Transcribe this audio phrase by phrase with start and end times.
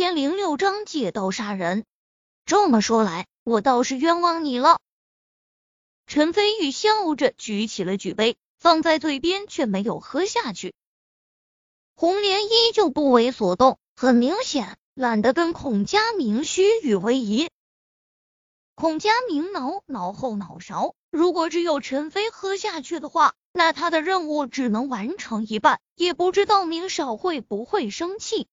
[0.00, 1.84] 千零六章借刀杀人。
[2.46, 4.80] 这么说来，我倒是冤枉你了。
[6.06, 10.72] 陈飞宇笑着举起了举杯，放在嘴边却没有喝下去。
[11.94, 17.50] 红莲依旧不为所动，很明显懒得跟孔家明虚与委蛇。
[18.76, 28.48] 孔家明挠挠后脑勺，如果只有陈飞喝下去的话，那他的任务只能完成一半，也不知道明少会不会生气。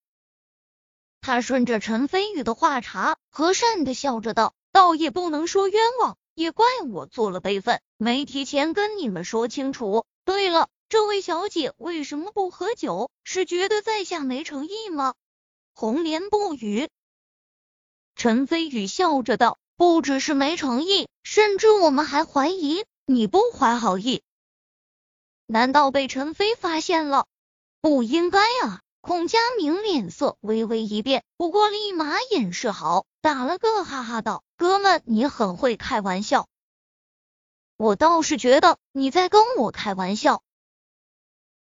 [1.21, 10.06] 他顺着陈飞宇的话茬，和善的笑着道：“倒也不能说冤枉，也怪我做了辈分，没提前跟你们说清楚。
[10.25, 13.09] 对了，这位小姐为什么不喝酒？
[13.23, 15.15] 是觉得在下没诚意吗？”
[15.73, 16.89] 红莲不语。
[18.15, 19.57] 陈飞宇笑着道。
[19.79, 24.23] 不只是没诚意，甚至我们还怀疑你不怀好意。
[25.45, 27.28] 难道被陈飞发现了？
[27.79, 28.81] 不应该啊！
[29.01, 36.48] 孔佳明脸色微微一变，不过立马掩饰好，打了个哈哈道：“哥们，你很会开玩笑。
[37.78, 40.44] 我倒是觉得你在跟我开玩笑。”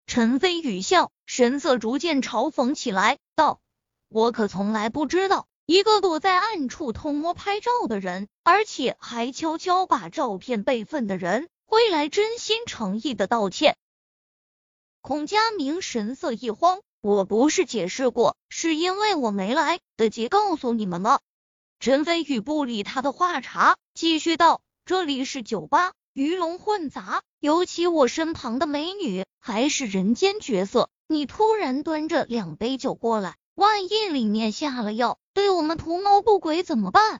[0.06, 3.62] 陈飞宇笑，神色逐渐嘲讽起来，道
[4.09, 13.78] ：“我可从来不知道。”一个躲在暗处偷摸拍照的人，而且还悄悄把照片备份的人，会来真心诚意的道歉。
[15.00, 21.20] 孔佳明神色一慌，我不是解释过，是因为我没来得及告诉你们吗？
[21.80, 37.20] 陈飞宇不理他的话茬，继续道：“这里是酒吧，鱼龙混杂，尤其我身旁的美女还是人间绝色，你突然端着两杯酒过来。”万一里面下了药，对我们图谋不轨怎么办？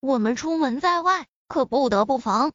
[0.00, 2.52] 我们出门在外可不得不防。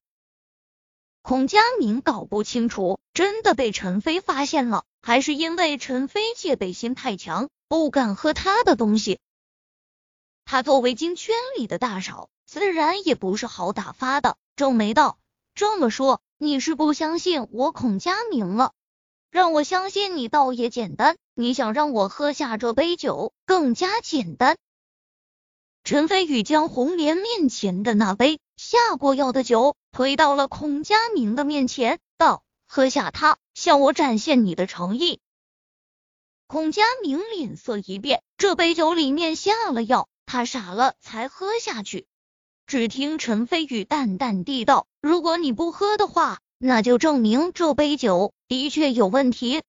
[1.21, 9.19] 孔佳明搞不清楚，真的被陈飞发现了，还是因为陈飞戒备心太强，不敢喝他的东西。
[10.45, 14.35] 他作为金圈里的大少，自然也不是好打发的。
[14.55, 15.19] 皱眉道
[15.55, 18.73] ：“这么说，你是不相信我孔佳明了？”
[19.31, 24.57] 让我相信你倒也简单，你想让我喝下这杯酒更加简单。
[25.83, 35.19] 陈飞宇将红莲面前的那杯下过药的酒推到了孔佳明的面前，道：“喝下它，向我展现你的诚意。”
[36.47, 42.05] 孔佳明脸色一变，这杯酒里面下了药，他傻了才喝下去。
[42.67, 49.61] 只听陈飞宇淡淡地道：“如果你不喝的话。”那就证明这杯酒的确有问题。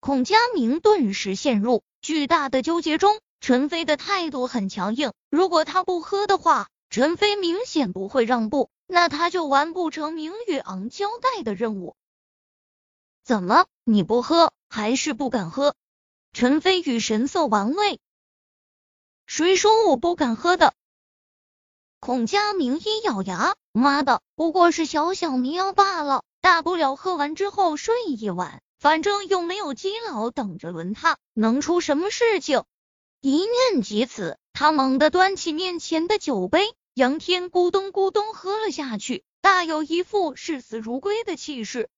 [0.00, 3.18] 孔佳明顿时陷入巨大的纠结中。
[3.40, 11.96] 陈飞的态度很强硬，如果他不喝的话，陈飞明显不会让步，那他就完不成明宇昂交代的任务。
[13.24, 15.74] 怎么，你不喝，还是不敢喝？
[16.34, 17.98] 陈飞宇神色玩味。
[19.24, 20.74] 谁说我不敢喝的？
[22.00, 32.64] 孔佳明一咬牙，妈的，不过是小小迷药罢了，大不了喝完之后睡一晚，反正又没有基佬等着轮他，能出什么事情？
[33.22, 41.88] 一念及此，他猛地端起面前的酒杯，杨天咕咚咕咚喝了下去，大有一副视死如归的气势。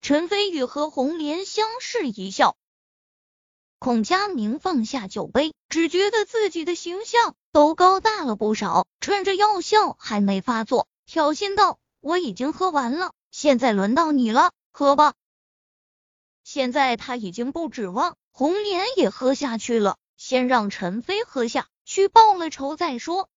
[0.00, 2.56] 陈飞宇和红莲相视一笑。
[3.78, 8.86] 孔佳明放下酒杯，只觉得自己的形象都高大了不少。
[9.02, 15.12] 趁着药效还没发作，挑衅道：“我已经喝完了，现在轮到你了，喝吧。”
[16.44, 23.28] 现在他已经不指望红莲也喝下去了，先让陈飞喝下去报了仇再说。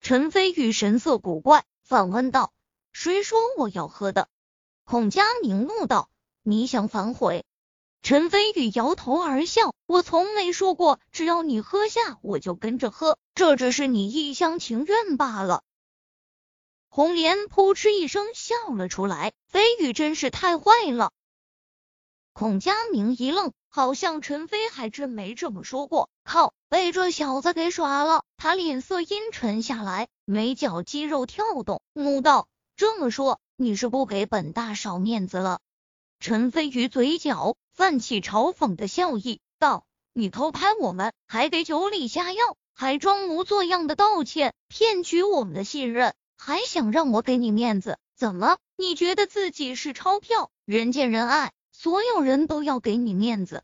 [0.00, 2.52] 陈飞宇神色古怪，反问道
[2.92, 4.28] ：“谁说我要喝的？”
[4.84, 6.08] 孔佳明怒道
[6.42, 7.44] ：“你想反悔？”
[8.00, 15.62] 陈飞宇摇头而笑，我从没说过，只要你喝下，我就跟着喝，这只是你一厢情愿罢了。
[16.88, 21.12] 红莲扑哧一声笑了出来，飞宇真是太坏了。
[22.32, 26.08] 孔佳明一愣，好像陈飞还真没这么说过。
[26.24, 35.60] 靠，被这小子给耍了，他脸色阴沉下来，眉角肌肉跳动，怒道：“这么说，你是不给本大少面子了？”
[36.20, 37.56] 陈飞宇嘴角。
[37.78, 47.96] 泛起嘲讽的笑意，道：“你偷拍我们，还给酒里下药，还装模作样的道歉，骗取我们的信任，还想让我给你面子？
[48.16, 53.62] 怎么，你觉得自己是钞票，人见人爱，所有人都要给你面子？”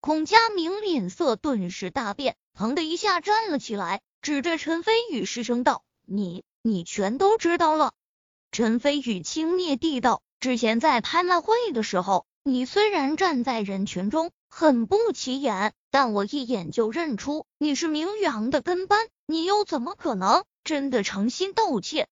[0.00, 7.94] 孔佳明脸色顿时大变，砰的一下站了起来，指着陈飞宇失声道：“你，你全都知道了？”
[8.52, 22.06] 陈飞宇轻蔑地道：“之前在拍卖会的时候。”你虽然站在人群中很不起眼，但我一眼就认出你是明宇昂的跟班，你又怎么可能真的诚心道歉？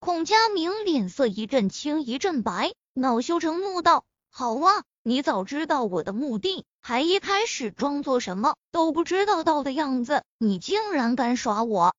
[0.00, 11.94] 孔佳明脸色一阵青一阵白，恼羞成怒道：“好啊，你早知道我的目的，还一开始装作什么都不知道到的样子，你竟然敢耍我！”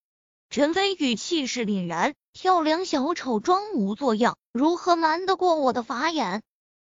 [0.52, 6.42] 陈飞宇气势凛然，跳梁小丑装模作样，如何瞒得过我的法眼？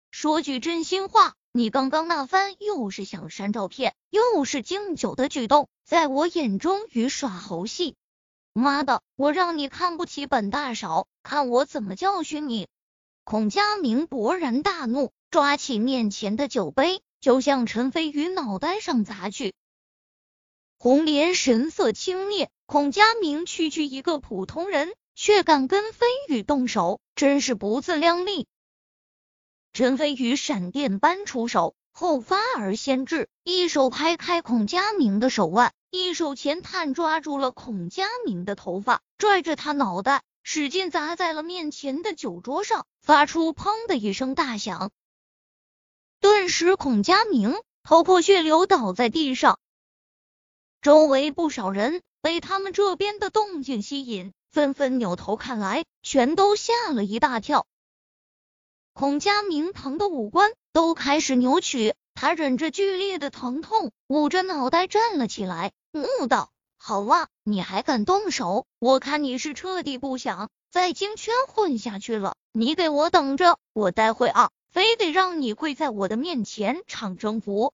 [0.09, 7.95] 说句真心话，你刚刚那番又是想删照片，又是敬酒的举动，在我眼中与耍猴戏。
[8.53, 9.01] 妈的！
[9.15, 12.67] 我让你看不起本大嫂，看我怎么教训你！
[13.23, 19.53] 孔佳明勃然大怒，抓起面前的酒杯就向陈飞宇脑袋上砸去。
[20.79, 28.47] 红莲神色轻蔑，孔佳明区区一个普通人，却敢跟飞宇动手，真是不自量力。
[29.71, 35.71] 陈飞宇闪电般出手，后发而先至，一手拍开孔佳明的手腕。
[35.91, 44.89] 一手前探抓住了孔佳明的头发，拽着他脑袋，使劲砸在了面前的酒桌上，发出砰的一声大响。
[46.21, 49.57] 顿时，孔佳明头破血流倒在地上。
[50.79, 57.65] 周围不少人被他们这边的动静吸引，纷纷扭头看来，全都吓了一大跳。
[58.93, 65.71] 孔佳明疼的五官都开始扭曲，他忍着剧烈的疼痛，捂着脑袋站了起来。
[65.91, 68.67] 怒道：“好啊，你还敢动手？
[68.77, 72.35] 我看你是彻底不想在京圈混下去了。
[72.51, 77.73] 你给我等着，我待会啊，非得让你跪在我的面前唱征服。”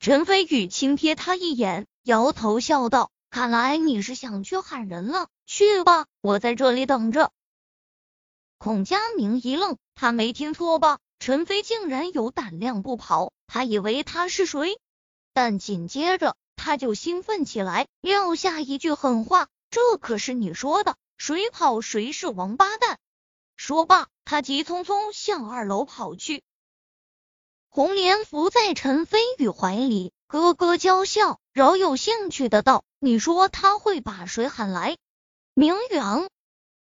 [0.00, 7.32] 陈飞宇轻瞥他一眼，摇头笑道：“看来你是想去喊人了，去吧，我在这里等着。”
[8.58, 10.98] 孔佳明一愣，他没听错吧？
[11.18, 14.78] 陈飞竟然有胆量不跑，他以为他是谁？
[15.32, 16.36] 但紧接着。
[16.62, 22.98] 他就兴奋起来，撂下一句狠话：“这可是你说的，谁跑谁是王八蛋！”
[23.60, 26.42] 说罢，他急匆匆向二楼跑去。
[27.68, 34.96] 红莲伏在陈飞宇怀里，咯咯娇笑，饶有兴趣的道：“你说他会把谁喊来？
[35.52, 36.30] 明宇昂？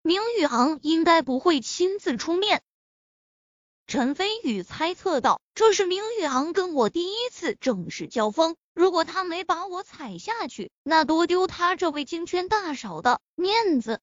[0.04, 2.64] 明宇昂应该不会亲自出面。”
[3.86, 14.00] 陈飞宇猜测道：“这是明宇昂跟我第一次正式交锋。”如果他没把我踩下去，那多丢他这位京圈大嫂的面子。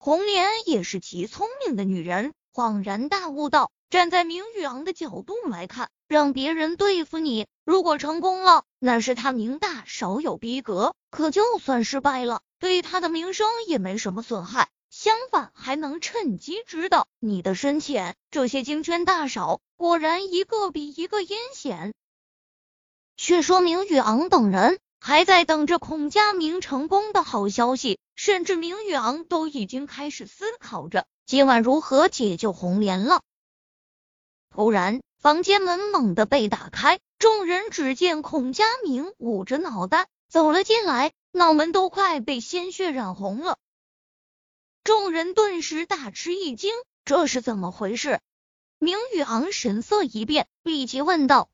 [0.00, 18.14] 红莲也是极聪明的女人，恍然大悟道：站在明宇昂的角度来看，让别人对付你，如果成功了，那是他明大少有逼格；可就算失败了，对他的名声也没什么损害，相反还能趁机知道你的深浅。
[18.30, 21.92] 这些京圈大少果然一个比一个阴险。
[23.16, 33.22] 却说明宇昂等人还在等着孔佳明成功的好消息，甚至明宇昂都已经开始思考着今晚如何解救红莲了。
[34.50, 43.56] 突然，房间门猛地被打开，众人只见孔佳明捂着脑袋走了进来，脑门都快被鲜血染红了。
[44.84, 46.72] 众人顿时大吃一惊，
[47.04, 48.20] 这是怎么回事？
[48.78, 51.48] 明宇昂神色一变，立即问道。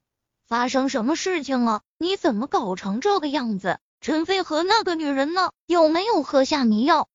[0.46, 1.81] 发生什么事情了？
[1.99, 3.79] 你怎么搞成这个样子？
[4.00, 5.50] 陈飞和那个女人呢？
[5.66, 7.09] 有没有喝下迷药？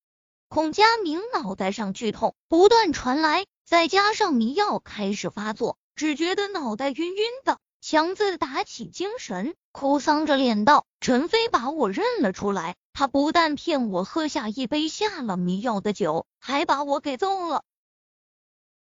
[0.48, 17.64] 孔佳明脑袋上剧痛不断传来，再加上迷药开始发作，只觉得脑袋晕晕的，强自打起精神，哭丧着脸道：“陈飞把我认了出来，他不但骗我喝下一杯下了迷药的酒，还把我给揍了。”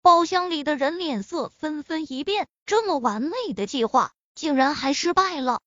[0.03, 4.11] 包厢里的人脸色纷纷一变，这么完美的计划。
[4.43, 5.61] 竟然还失败了！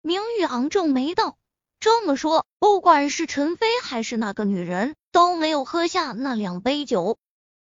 [0.00, 1.36] 明宇昂皱眉道
[1.78, 7.18] ：“这么说，不管是陈飞还是那个女人，都没有喝下那两杯酒？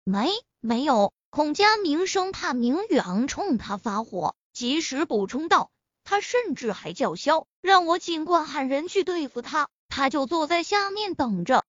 [0.02, 5.70] 没，没有。”孔家明生怕明宇昂冲他发火，及时补充道
[6.04, 11.66] ：“他甚至还叫嚣，让我尽管喊人去对付他，他就坐在下面等着。”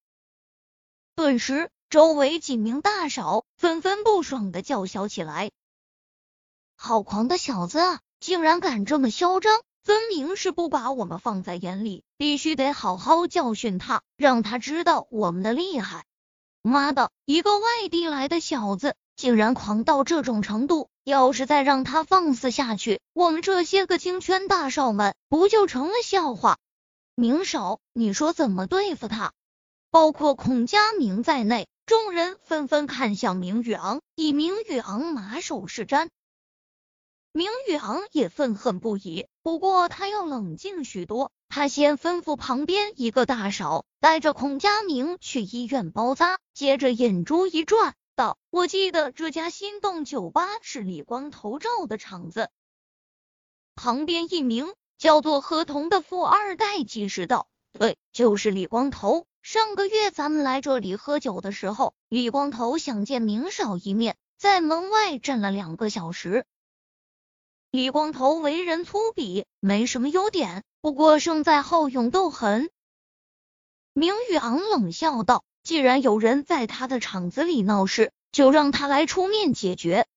[1.13, 5.51] 顿时，周围几名大嫂纷纷不爽的叫嚣起来
[6.77, 16.04] ：“好狂的小子啊！”竟然敢这么嚣张，分明是不把我们放在眼里，必须得好好教训他，让他知道我们的厉害。
[16.62, 20.90] 妈的，一个外地来的小子，竟然狂到这种程度！
[21.06, 26.58] 要是再让他放肆下去，我们这些个京圈大少们不就成了笑话？
[27.16, 29.32] 明少，你说怎么对付他？
[29.90, 36.10] 包括孔佳明在内，众人纷纷看向明宇昂，以明宇昂马首是瞻。
[37.38, 41.32] 明宇昂也愤恨不已，不过他要冷静许多。
[41.50, 52.50] 他先吩咐旁边一个大嫂带着孔佳明去医院包扎，接着眼珠一转，道：“我记得这家心动酒吧是李光头照的场子。”
[53.77, 59.27] 旁边一名叫做何童的富二代解释道：“对，就是李光头。
[59.44, 66.44] 上个月咱们来这里喝酒的时候，李光头想见明少一面，在门外站了两个小时。”
[67.78, 72.72] 李光头为人粗鄙，没什么优点，不过胜在好勇斗狠。
[73.94, 80.08] 明宇昂冷笑道：“既然有人在他的厂子里闹事，就让他来出面解决。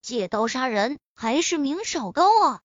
[0.00, 2.62] 借刀杀人还是明少高啊！”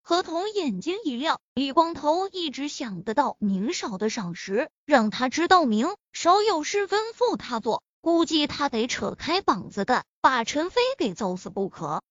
[0.00, 12.02] 何童眼睛一亮，李光头一直想得到明少的赏识，让他知道明少有事吩咐他做，估计他得扯开膀子干，把陈飞给揍死不可。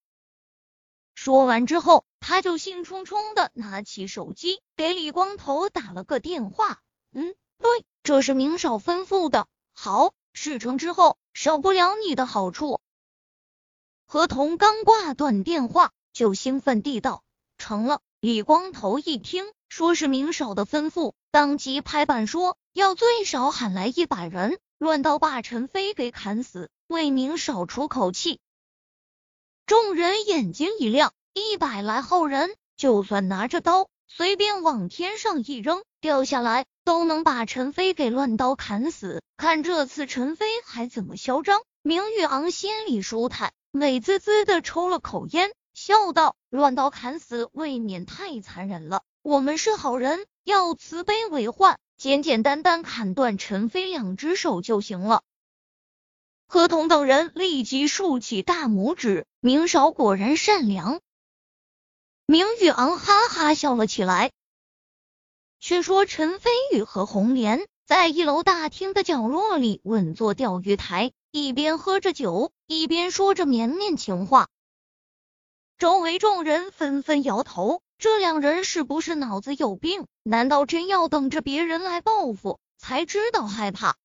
[1.17, 6.79] 说完之后，他就兴冲冲的拿起手机给李光头打了个电话。
[7.11, 9.47] 嗯，对，这是明少吩咐的。
[9.73, 12.79] 好，事成之后少不了你的好处。
[14.05, 17.23] 何童刚挂断电话，就兴奋地道
[17.57, 28.39] ：“成了。”李光头一听说是明少的吩咐，当即拍板说要最少喊来一百人，乱刀把陈飞给砍死，为明少出口气。
[29.67, 39.21] 众人眼睛一亮，一百来号人，就算拿着刀随便往天上一扔，掉下来都能把陈飞给乱刀砍死。
[39.35, 41.59] 看这次陈飞还怎么嚣张！
[41.81, 55.23] 明玉昂心里舒坦，美滋滋的抽了口烟，笑道：“乱刀砍死未免太残忍了，我们是好人，要慈悲为患，简简单单砍断陈飞两只手就行了。”
[56.49, 61.01] 何童等人立即竖起大拇指，明少果然善良。
[62.25, 64.31] 明玉昂哈哈笑了起来。
[65.59, 74.47] 却说陈飞宇和红莲在一楼大厅的角落里稳坐钓鱼台，一边喝着酒，一边说着绵绵情话。
[75.77, 80.05] 周围众人纷纷摇头，这两人是不是脑子有病？
[80.23, 83.97] 难道真要等着别人来报复才知道害怕？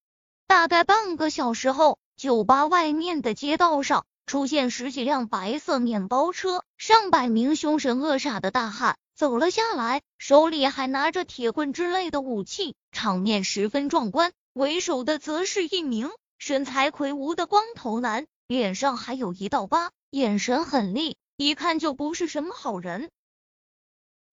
[0.48, 1.98] 大概半个小时后。
[2.22, 14.30] 酒吧外面的街道上出现十几辆白色面包车，上百名凶神恶煞的大汉走了下来，手里还拿着铁棍之类的武器，场面十分壮观。
[14.52, 23.10] 为首的则是一名身材魁梧的光头男，脸上还有一道疤，眼神狠厉，一看就不是什么好人。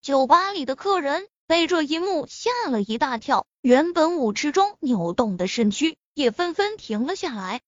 [0.04, 7.62] 酒吧里的客人被这一幕吓了一大跳，原本舞池中扭动的身躯也纷纷停了下来。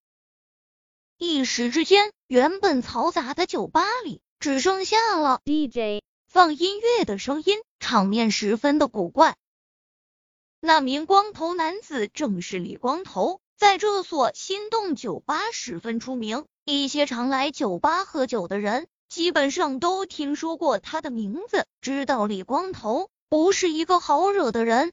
[1.24, 9.36] 一时之间，原本嘈杂的酒吧里只剩下了 DJ 放音乐的声音，场面十分的古怪。
[10.60, 24.92] 那名光头男子正是李光头，在这所心动酒吧十分出名，一些常来酒吧喝酒的人基本上都听说过他的名字，知道李光头不是一个好惹的人。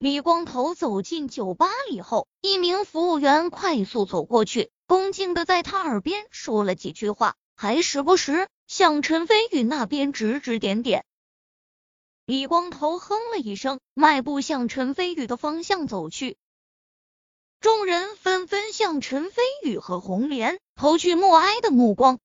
[0.00, 4.70] 李光头走进酒吧里后，一名服务员快速走过去。
[4.86, 11.04] 恭敬的在他耳边说了几句话，还时不时向陈飞宇那边指指点点。
[12.24, 16.38] 李光头哼了一声，迈步向陈飞宇的方向走去。
[17.60, 22.18] 众人纷纷向陈飞宇和红莲投去默哀的目光。